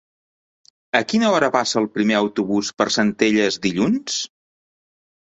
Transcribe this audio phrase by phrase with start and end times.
[0.99, 4.17] A quina hora passa el primer autobús per Centelles dilluns?